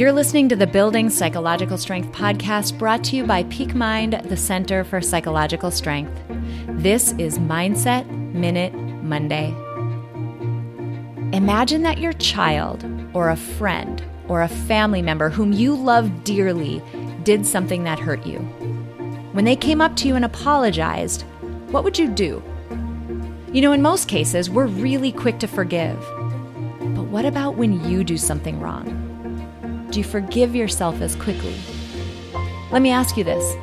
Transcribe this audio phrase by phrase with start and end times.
[0.00, 4.36] You're listening to the Building Psychological Strength podcast brought to you by Peak Mind, the
[4.38, 6.18] Center for Psychological Strength.
[6.68, 9.48] This is Mindset Minute Monday.
[11.36, 12.82] Imagine that your child
[13.12, 16.82] or a friend or a family member whom you love dearly
[17.24, 18.38] did something that hurt you.
[19.32, 21.24] When they came up to you and apologized,
[21.72, 22.42] what would you do?
[23.52, 25.98] You know, in most cases, we're really quick to forgive.
[26.94, 29.09] But what about when you do something wrong?
[29.90, 31.56] Do you forgive yourself as quickly?
[32.70, 33.56] Let me ask you this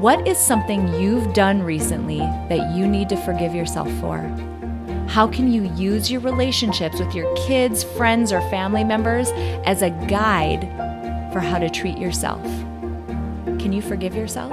[0.00, 4.18] What is something you've done recently that you need to forgive yourself for?
[5.08, 9.30] How can you use your relationships with your kids, friends, or family members
[9.64, 10.62] as a guide
[11.32, 12.44] for how to treat yourself?
[13.58, 14.52] Can you forgive yourself?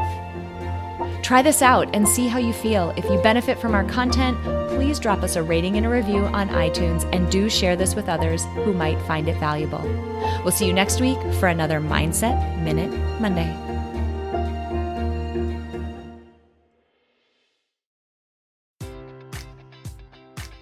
[1.23, 2.93] Try this out and see how you feel.
[2.97, 4.37] If you benefit from our content,
[4.75, 8.09] please drop us a rating and a review on iTunes and do share this with
[8.09, 9.81] others who might find it valuable.
[10.43, 12.91] We'll see you next week for another Mindset Minute
[13.21, 13.72] Monday.